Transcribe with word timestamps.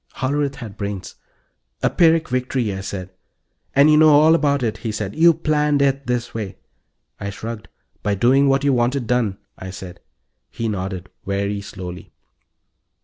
Hollerith 0.15 0.55
had 0.55 0.77
brains. 0.77 1.13
"A 1.83 1.89
Pyrrhic 1.91 2.27
victory," 2.27 2.73
I 2.73 2.81
said. 2.81 3.11
"And 3.75 3.87
you 3.91 3.97
know 3.97 4.09
all 4.09 4.33
about 4.33 4.63
it," 4.63 4.77
he 4.79 4.91
said. 4.91 5.15
"You 5.15 5.31
planned 5.31 5.79
it 5.79 6.07
this 6.07 6.33
way." 6.33 6.57
I 7.19 7.29
shrugged. 7.29 7.67
"By 8.01 8.15
doing 8.15 8.49
what 8.49 8.63
you 8.63 8.73
wanted 8.73 9.05
done," 9.05 9.37
I 9.59 9.69
said. 9.69 9.99
He 10.49 10.67
nodded, 10.67 11.09
very 11.23 11.61
slowly. 11.61 12.11